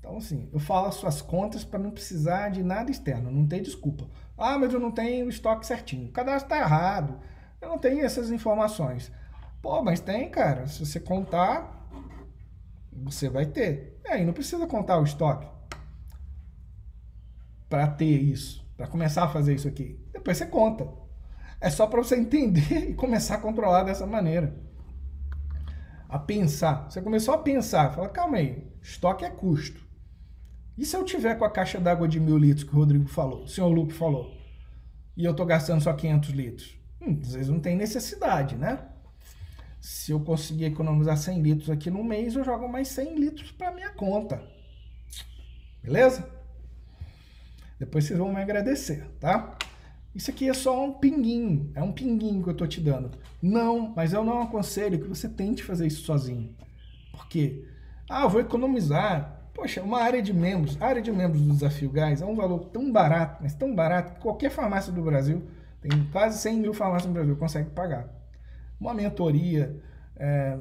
[0.00, 4.08] Então, assim, eu falo as contas para não precisar de nada externo, não tem desculpa.
[4.36, 6.08] Ah, mas eu não tenho o estoque certinho.
[6.08, 7.20] O cadastro está errado.
[7.60, 9.12] Eu não tenho essas informações.
[9.62, 10.66] Pô, mas tem, cara.
[10.66, 11.88] Se você contar,
[12.92, 14.00] você vai ter.
[14.04, 15.46] E aí não precisa contar o estoque
[17.68, 19.98] para ter isso, para começar a fazer isso aqui.
[20.12, 21.01] Depois você conta.
[21.62, 24.52] É só para você entender e começar a controlar dessa maneira.
[26.08, 26.90] A pensar.
[26.90, 29.80] Você começou a pensar, fala, calma aí, estoque é custo.
[30.76, 33.44] E se eu tiver com a caixa d'água de mil litros que o Rodrigo falou,
[33.44, 34.36] o senhor Lupe falou,
[35.16, 36.76] e eu estou gastando só 500 litros?
[37.00, 38.80] Hum, às vezes não tem necessidade, né?
[39.80, 43.72] Se eu conseguir economizar 100 litros aqui no mês, eu jogo mais 100 litros para
[43.72, 44.42] minha conta.
[45.82, 46.28] Beleza?
[47.78, 49.56] Depois vocês vão me agradecer, tá?
[50.14, 53.10] Isso aqui é só um pinguinho, é um pinguinho que eu tô te dando.
[53.40, 56.54] Não, mas eu não aconselho que você tente fazer isso sozinho.
[57.10, 57.64] Por quê?
[58.08, 59.40] Ah, eu vou economizar.
[59.54, 62.90] Poxa, uma área de membros, área de membros do Desafio Gás é um valor tão
[62.90, 65.42] barato, mas tão barato que qualquer farmácia do Brasil,
[65.80, 68.08] tem quase 100 mil farmácias no Brasil, consegue pagar.
[68.78, 69.80] Uma mentoria
[70.16, 70.58] é,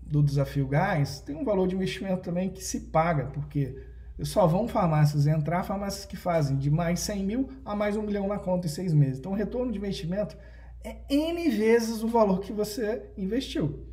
[0.00, 3.76] do Desafio Gás tem um valor de investimento também que se paga, porque
[4.22, 8.28] só vão farmácias entrar, farmácias que fazem de mais 100 mil a mais um milhão
[8.28, 9.18] na conta em seis meses.
[9.18, 10.36] Então, o retorno de investimento
[10.84, 13.86] é N vezes o valor que você investiu.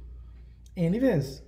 [0.75, 1.43] N vezes.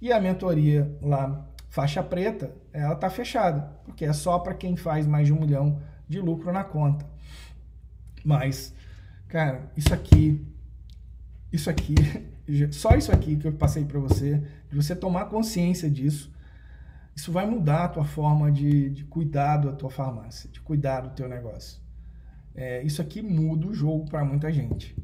[0.00, 5.06] E a mentoria lá, faixa preta, ela está fechada, porque é só para quem faz
[5.06, 7.06] mais de um milhão de lucro na conta.
[8.24, 8.74] Mas,
[9.28, 10.44] cara, isso aqui
[11.52, 11.94] isso aqui,
[12.70, 16.30] só isso aqui que eu passei para você, de você tomar consciência disso,
[17.16, 21.10] isso vai mudar a tua forma de, de cuidar da tua farmácia, de cuidar do
[21.10, 21.80] teu negócio.
[22.54, 24.94] É, isso aqui muda o jogo para muita gente.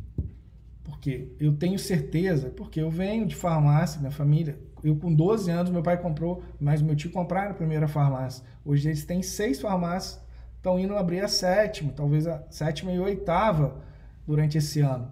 [0.84, 5.72] Porque eu tenho certeza, porque eu venho de farmácia, minha família, eu com 12 anos,
[5.72, 8.44] meu pai comprou, mas meu tio compraram a primeira farmácia.
[8.62, 10.22] Hoje eles têm seis farmácias,
[10.56, 13.82] estão indo abrir a sétima, talvez a sétima e oitava
[14.26, 15.10] durante esse ano.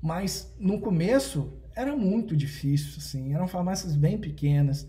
[0.00, 4.88] Mas no começo era muito difícil, assim, eram farmácias bem pequenas,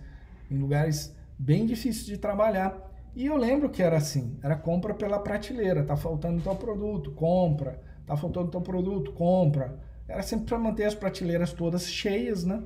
[0.49, 2.89] em lugares bem difíceis de trabalhar.
[3.15, 7.79] E eu lembro que era assim, era compra pela prateleira, tá faltando teu produto, compra,
[8.07, 9.77] tá faltando teu produto, compra.
[10.07, 12.63] Era sempre para manter as prateleiras todas cheias, né?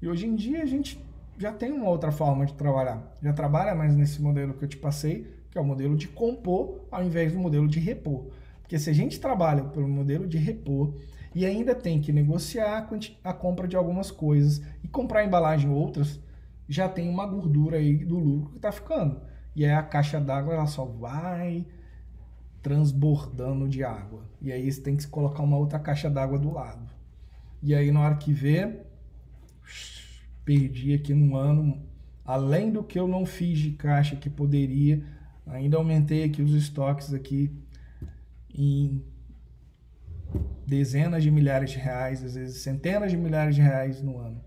[0.00, 1.00] E hoje em dia a gente
[1.38, 3.14] já tem uma outra forma de trabalhar.
[3.22, 6.86] Já trabalha mais nesse modelo que eu te passei, que é o modelo de compor
[6.90, 8.26] ao invés do modelo de repor.
[8.62, 10.94] Porque se a gente trabalha pelo modelo de repor,
[11.34, 12.88] e ainda tem que negociar
[13.22, 16.18] a compra de algumas coisas e comprar embalagem outras,
[16.68, 19.20] já tem uma gordura aí do lucro que está ficando.
[19.54, 21.66] E aí a caixa d'água ela só vai
[22.62, 24.24] transbordando de água.
[24.40, 26.90] E aí você tem que colocar uma outra caixa d'água do lado.
[27.62, 28.80] E aí na hora que vê,
[30.44, 31.82] perdi aqui no ano,
[32.24, 35.02] além do que eu não fiz de caixa que poderia,
[35.46, 37.50] ainda aumentei aqui os estoques aqui
[38.52, 39.02] em
[40.66, 44.44] dezenas de milhares de reais, às vezes centenas de milhares de reais no ano.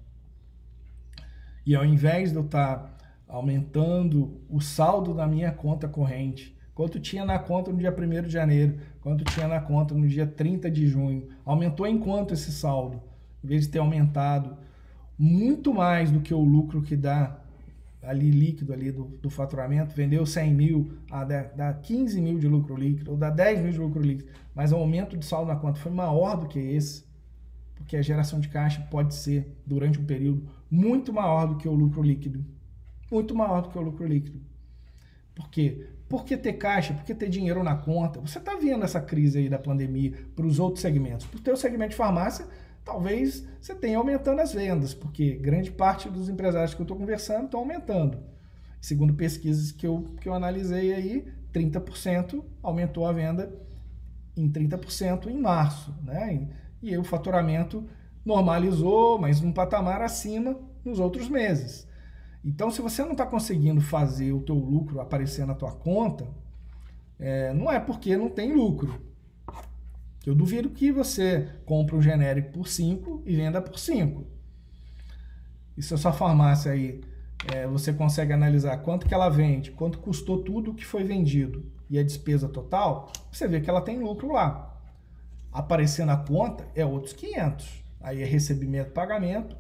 [1.69, 7.23] E ao invés de eu estar aumentando o saldo da minha conta corrente, quanto tinha
[7.23, 10.87] na conta no dia 1 de janeiro, quanto tinha na conta no dia 30 de
[10.87, 12.99] junho, aumentou em quanto esse saldo?
[13.43, 14.57] Em vez de ter aumentado
[15.15, 17.39] muito mais do que o lucro que dá
[18.01, 22.75] ali líquido ali do, do faturamento, vendeu 100 mil, a dá 15 mil de lucro
[22.75, 25.79] líquido, ou dá 10 mil de lucro líquido, mas o aumento de saldo na conta
[25.79, 27.03] foi maior do que esse,
[27.79, 31.73] porque a geração de caixa pode ser, durante um período, muito maior do que o
[31.73, 32.45] lucro líquido.
[33.09, 34.39] Muito maior do que o lucro líquido.
[35.33, 35.87] Por quê?
[36.09, 36.93] Por que ter caixa?
[36.93, 38.19] Por que ter dinheiro na conta?
[38.19, 41.25] Você está vendo essa crise aí da pandemia para os outros segmentos.
[41.25, 42.45] Para o teu segmento de farmácia,
[42.83, 47.45] talvez você tenha aumentando as vendas, porque grande parte dos empresários que eu estou conversando
[47.45, 48.19] estão aumentando.
[48.81, 53.51] Segundo pesquisas que eu, que eu analisei aí, 30% aumentou a venda
[54.35, 56.47] em 30% em março, né?
[56.81, 57.85] E, o faturamento
[58.25, 61.87] normalizou, mas num patamar acima nos outros meses.
[62.43, 66.27] Então, se você não está conseguindo fazer o teu lucro aparecer na tua conta,
[67.19, 69.01] é, não é porque não tem lucro.
[70.25, 74.25] Eu duvido que você compre um genérico por 5 e venda por 5.
[75.77, 77.01] E se a sua farmácia aí,
[77.53, 81.97] é, você consegue analisar quanto que ela vende, quanto custou tudo que foi vendido e
[81.97, 84.68] a despesa total, você vê que ela tem lucro lá.
[85.51, 87.83] Aparecer na conta é outros 500.
[88.01, 89.57] Aí é recebimento, pagamento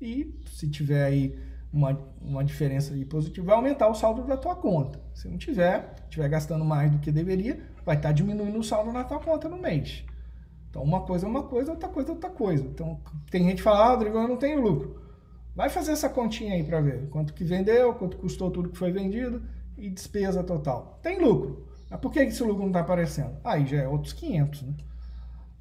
[0.00, 1.38] e se tiver aí
[1.72, 5.00] uma, uma diferença positiva, vai aumentar o saldo da tua conta.
[5.14, 8.92] Se não tiver, tiver gastando mais do que deveria, vai estar tá diminuindo o saldo
[8.92, 10.04] na tua conta no mês.
[10.70, 12.64] Então, uma coisa é uma coisa, outra coisa é outra coisa.
[12.64, 15.02] Então, tem gente que fala, ah, Rodrigo, eu não tenho lucro.
[15.54, 18.92] Vai fazer essa continha aí para ver quanto que vendeu, quanto custou tudo que foi
[18.92, 19.42] vendido
[19.76, 20.98] e despesa total.
[21.02, 21.66] Tem lucro.
[21.88, 23.36] Mas por que esse lucro não está aparecendo?
[23.42, 24.74] Aí já é outros 500, né?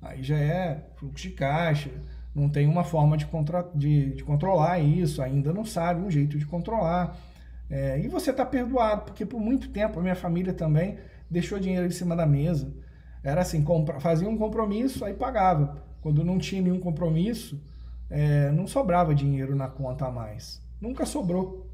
[0.02, 1.90] Aí já é fluxo de caixa,
[2.34, 6.38] não tem uma forma de, contra, de, de controlar isso, ainda não sabe um jeito
[6.38, 7.18] de controlar.
[7.70, 10.98] É, e você está perdoado, porque por muito tempo a minha família também
[11.30, 12.72] deixou dinheiro em cima da mesa.
[13.24, 15.84] Era assim, compra, fazia um compromisso, aí pagava.
[16.02, 17.60] Quando não tinha nenhum compromisso,
[18.10, 20.62] é, não sobrava dinheiro na conta a mais.
[20.80, 21.68] Nunca sobrou.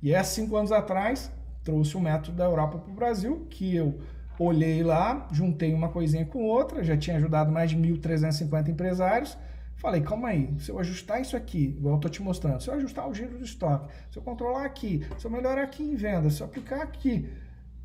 [0.00, 1.32] E é cinco anos atrás,
[1.64, 3.98] trouxe o um método da Europa para o Brasil, que eu
[4.38, 9.36] olhei lá, juntei uma coisinha com outra, já tinha ajudado mais de 1.350 empresários,
[9.82, 12.74] Falei, calma aí, se eu ajustar isso aqui, igual eu estou te mostrando, se eu
[12.74, 16.30] ajustar o giro do estoque, se eu controlar aqui, se eu melhorar aqui em venda,
[16.30, 17.28] se eu aplicar aqui,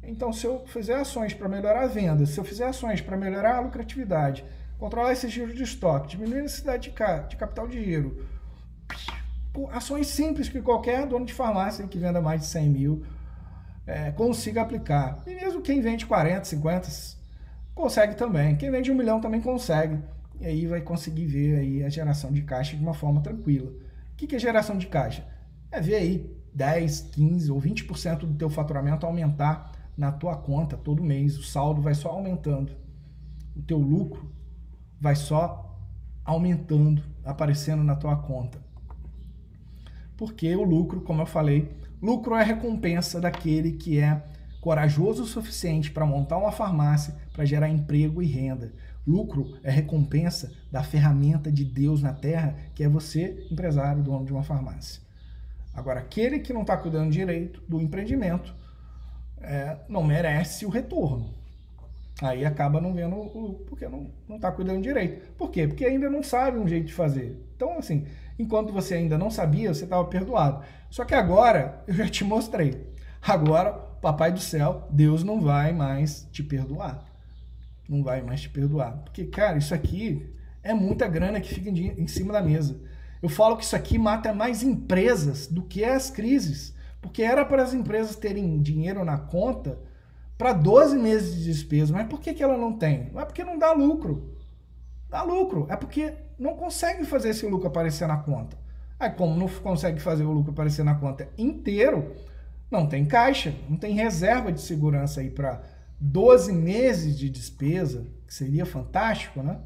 [0.03, 3.55] então se eu fizer ações para melhorar a venda, se eu fizer ações para melhorar
[3.55, 4.45] a lucratividade,
[4.77, 8.23] controlar esse giro de estoque, diminuir a necessidade de, ca de capital de giro,
[9.71, 13.03] ações simples que qualquer dono de farmácia que venda mais de 100 mil
[13.87, 15.23] é, consiga aplicar.
[15.25, 16.89] E mesmo quem vende 40, 50,
[17.73, 18.55] consegue também.
[18.55, 19.97] Quem vende um milhão também consegue
[20.39, 23.71] e aí vai conseguir ver aí a geração de caixa de uma forma tranquila.
[24.13, 25.25] O que é geração de caixa?
[25.71, 31.03] É ver aí 10, 15 ou 20% do teu faturamento aumentar na tua conta todo
[31.03, 31.37] mês.
[31.37, 32.71] O saldo vai só aumentando.
[33.55, 34.31] O teu lucro
[34.99, 35.75] vai só
[36.23, 38.59] aumentando, aparecendo na tua conta.
[40.15, 41.71] Porque o lucro, como eu falei,
[42.01, 44.21] lucro é a recompensa daquele que é
[44.61, 48.73] corajoso o suficiente para montar uma farmácia para gerar emprego e renda.
[49.05, 54.33] Lucro é recompensa da ferramenta de Deus na terra, que é você, empresário, dono de
[54.33, 55.01] uma farmácia.
[55.73, 58.53] Agora, aquele que não está cuidando direito do empreendimento
[59.39, 61.33] é, não merece o retorno.
[62.21, 65.31] Aí acaba não vendo o porque não está cuidando direito.
[65.33, 65.67] Por quê?
[65.67, 67.39] Porque ainda não sabe um jeito de fazer.
[67.55, 70.63] Então, assim, enquanto você ainda não sabia, você estava perdoado.
[70.89, 72.93] Só que agora eu já te mostrei.
[73.21, 77.07] Agora, Papai do Céu, Deus não vai mais te perdoar
[77.87, 78.91] não vai mais te perdoar.
[79.03, 82.79] Porque, cara, isso aqui é muita grana que fica em cima da mesa.
[83.21, 86.75] Eu falo que isso aqui mata mais empresas do que as crises.
[87.01, 89.79] Porque era para as empresas terem dinheiro na conta
[90.37, 91.93] para 12 meses de despesa.
[91.93, 93.09] Mas por que, que ela não tem?
[93.11, 94.36] Não é porque não dá lucro.
[95.09, 95.67] Dá lucro.
[95.69, 98.57] É porque não consegue fazer esse lucro aparecer na conta.
[98.99, 102.15] Aí, como não consegue fazer o lucro aparecer na conta inteiro,
[102.69, 105.61] não tem caixa, não tem reserva de segurança aí para
[105.99, 109.59] 12 meses de despesa, que seria fantástico, né?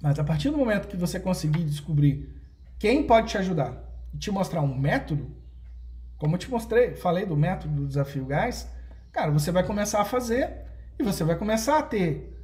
[0.00, 2.40] Mas a partir do momento que você conseguir descobrir
[2.78, 3.76] quem pode te ajudar
[4.14, 5.28] e te mostrar um método,
[6.16, 8.68] como eu te mostrei, falei do método do desafio gás,
[9.12, 10.64] cara, você vai começar a fazer
[10.98, 12.37] e você vai começar a ter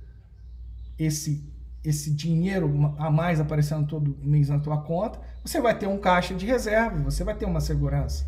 [0.98, 1.52] esse
[1.84, 6.34] esse dinheiro a mais aparecendo todo mês na tua conta, você vai ter um caixa
[6.34, 8.26] de reserva, você vai ter uma segurança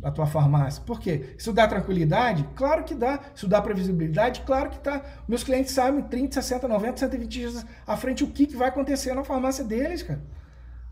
[0.00, 0.82] da tua farmácia.
[0.86, 1.34] Por quê?
[1.36, 2.48] Isso dá tranquilidade?
[2.54, 3.20] Claro que dá.
[3.34, 4.40] Isso dá previsibilidade?
[4.46, 5.02] Claro que dá.
[5.28, 9.14] Meus clientes sabem 30, 60, 90, 120 dias à frente o que, que vai acontecer
[9.14, 10.22] na farmácia deles, cara.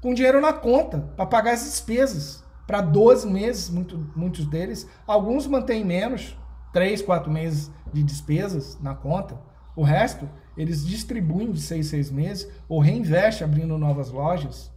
[0.03, 2.44] Com dinheiro na conta, para pagar as despesas.
[2.66, 4.86] Para 12 meses, muito, muitos deles.
[5.07, 6.36] Alguns mantêm menos,
[6.74, 9.40] 3, 4 meses de despesas na conta.
[9.74, 10.28] O resto,
[10.59, 14.72] eles distribuem de 6, 6 meses ou reinvestem abrindo novas lojas.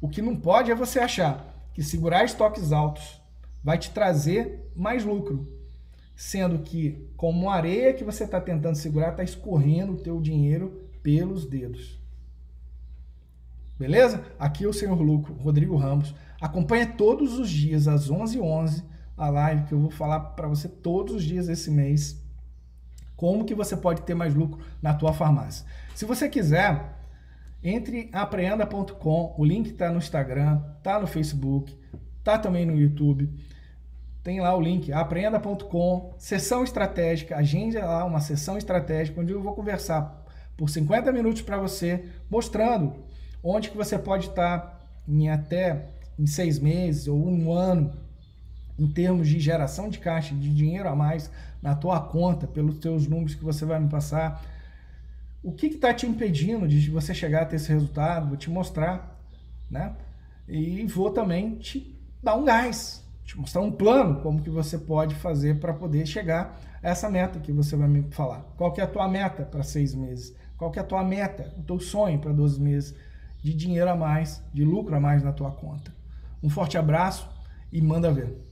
[0.00, 3.22] O que não pode é você achar que segurar estoques altos
[3.62, 5.48] vai te trazer mais lucro,
[6.16, 11.46] sendo que como areia que você está tentando segurar está escorrendo o teu dinheiro pelos
[11.46, 12.00] dedos.
[13.78, 14.24] Beleza?
[14.40, 16.14] Aqui é o Senhor Lucro, Rodrigo Ramos.
[16.40, 18.84] Acompanhe todos os dias às 11h11 11,
[19.16, 22.25] a live que eu vou falar para você todos os dias esse mês
[23.16, 25.66] como que você pode ter mais lucro na tua farmácia.
[25.94, 26.94] Se você quiser,
[27.62, 31.76] entre apreenda.com, o link está no Instagram, está no Facebook,
[32.18, 33.30] está também no YouTube.
[34.22, 39.54] Tem lá o link, apreenda.com, sessão estratégica, agende lá uma sessão estratégica, onde eu vou
[39.54, 40.24] conversar
[40.56, 42.94] por 50 minutos para você, mostrando
[43.42, 45.86] onde que você pode estar tá em até
[46.18, 47.92] em seis meses ou um ano
[48.78, 51.30] em termos de geração de caixa, de dinheiro a mais
[51.62, 54.44] na tua conta, pelos teus números que você vai me passar.
[55.42, 58.28] O que está te impedindo de você chegar a ter esse resultado?
[58.28, 59.18] Vou te mostrar,
[59.70, 59.94] né?
[60.48, 65.14] E vou também te dar um gás, te mostrar um plano, como que você pode
[65.14, 68.44] fazer para poder chegar a essa meta que você vai me falar.
[68.56, 70.34] Qual que é a tua meta para seis meses?
[70.56, 72.94] Qual que é a tua meta, o teu sonho para 12 meses
[73.42, 75.92] de dinheiro a mais, de lucro a mais na tua conta?
[76.42, 77.28] Um forte abraço
[77.72, 78.45] e manda ver.